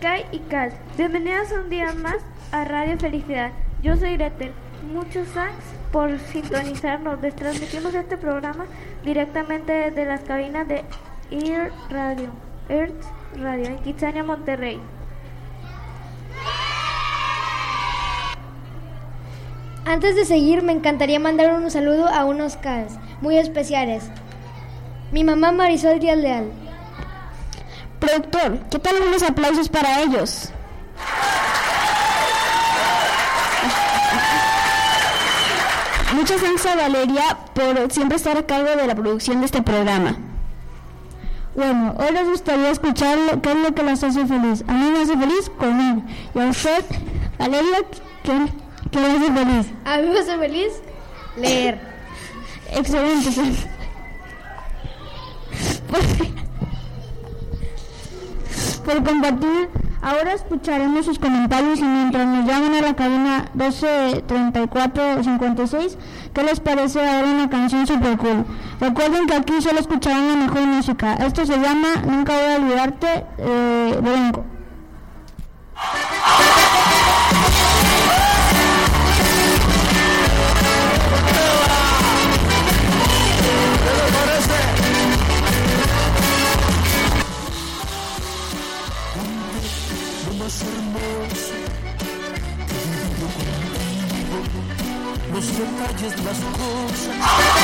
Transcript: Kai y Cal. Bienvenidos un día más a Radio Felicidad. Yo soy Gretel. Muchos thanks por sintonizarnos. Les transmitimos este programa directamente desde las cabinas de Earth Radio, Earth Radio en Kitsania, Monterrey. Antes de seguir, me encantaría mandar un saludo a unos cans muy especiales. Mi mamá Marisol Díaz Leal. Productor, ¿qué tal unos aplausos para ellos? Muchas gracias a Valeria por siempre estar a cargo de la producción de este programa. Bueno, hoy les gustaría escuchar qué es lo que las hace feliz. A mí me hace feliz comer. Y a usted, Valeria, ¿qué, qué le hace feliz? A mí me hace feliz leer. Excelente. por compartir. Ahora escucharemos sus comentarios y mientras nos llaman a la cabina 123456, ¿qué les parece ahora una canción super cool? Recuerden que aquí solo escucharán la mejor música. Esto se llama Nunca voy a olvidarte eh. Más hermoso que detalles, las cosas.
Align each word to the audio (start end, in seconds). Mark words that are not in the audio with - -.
Kai 0.00 0.26
y 0.30 0.40
Cal. 0.40 0.72
Bienvenidos 0.98 1.52
un 1.52 1.70
día 1.70 1.92
más 1.94 2.16
a 2.52 2.64
Radio 2.64 2.98
Felicidad. 2.98 3.50
Yo 3.82 3.96
soy 3.96 4.18
Gretel. 4.18 4.52
Muchos 4.92 5.26
thanks 5.28 5.64
por 5.90 6.18
sintonizarnos. 6.18 7.20
Les 7.22 7.34
transmitimos 7.34 7.94
este 7.94 8.18
programa 8.18 8.66
directamente 9.04 9.72
desde 9.72 10.04
las 10.04 10.20
cabinas 10.20 10.68
de 10.68 10.84
Earth 11.30 11.72
Radio, 11.88 12.28
Earth 12.68 13.04
Radio 13.38 13.66
en 13.66 13.78
Kitsania, 13.78 14.22
Monterrey. 14.22 14.78
Antes 19.86 20.14
de 20.14 20.26
seguir, 20.26 20.62
me 20.62 20.72
encantaría 20.72 21.18
mandar 21.18 21.54
un 21.54 21.70
saludo 21.70 22.06
a 22.06 22.26
unos 22.26 22.58
cans 22.58 22.98
muy 23.22 23.38
especiales. 23.38 24.10
Mi 25.10 25.24
mamá 25.24 25.52
Marisol 25.52 26.00
Díaz 26.00 26.18
Leal. 26.18 26.65
Productor, 28.00 28.58
¿qué 28.70 28.78
tal 28.78 28.96
unos 29.08 29.22
aplausos 29.22 29.68
para 29.68 30.02
ellos? 30.02 30.50
Muchas 36.12 36.40
gracias 36.40 36.66
a 36.66 36.76
Valeria 36.76 37.38
por 37.54 37.92
siempre 37.92 38.16
estar 38.16 38.36
a 38.36 38.46
cargo 38.46 38.76
de 38.76 38.86
la 38.86 38.94
producción 38.94 39.40
de 39.40 39.46
este 39.46 39.62
programa. 39.62 40.16
Bueno, 41.54 41.94
hoy 41.98 42.12
les 42.12 42.28
gustaría 42.28 42.70
escuchar 42.70 43.18
qué 43.40 43.50
es 43.50 43.56
lo 43.56 43.74
que 43.74 43.82
las 43.82 44.04
hace 44.04 44.26
feliz. 44.26 44.62
A 44.68 44.72
mí 44.72 44.90
me 44.90 45.02
hace 45.02 45.16
feliz 45.16 45.50
comer. 45.58 46.02
Y 46.34 46.38
a 46.38 46.46
usted, 46.46 46.84
Valeria, 47.38 47.78
¿qué, 48.22 48.32
qué 48.90 49.00
le 49.00 49.06
hace 49.06 49.32
feliz? 49.32 49.66
A 49.84 49.98
mí 49.98 50.08
me 50.08 50.18
hace 50.18 50.38
feliz 50.38 50.72
leer. 51.36 51.80
Excelente. 52.72 53.30
por 58.86 59.02
compartir. 59.02 59.68
Ahora 60.00 60.32
escucharemos 60.34 61.04
sus 61.04 61.18
comentarios 61.18 61.80
y 61.80 61.82
mientras 61.82 62.24
nos 62.26 62.46
llaman 62.46 62.72
a 62.74 62.80
la 62.80 62.94
cabina 62.94 63.46
123456, 63.54 65.98
¿qué 66.32 66.44
les 66.44 66.60
parece 66.60 67.00
ahora 67.00 67.28
una 67.28 67.50
canción 67.50 67.84
super 67.86 68.16
cool? 68.16 68.46
Recuerden 68.80 69.26
que 69.26 69.34
aquí 69.34 69.60
solo 69.60 69.80
escucharán 69.80 70.28
la 70.28 70.36
mejor 70.36 70.62
música. 70.62 71.14
Esto 71.14 71.44
se 71.44 71.58
llama 71.58 71.96
Nunca 72.06 72.34
voy 72.34 72.52
a 72.52 72.56
olvidarte 72.56 73.24
eh. 73.38 74.00
Más 90.56 90.62
hermoso 90.62 91.54
que 95.32 95.58
detalles, 95.58 96.24
las 96.24 96.38
cosas. 96.38 97.55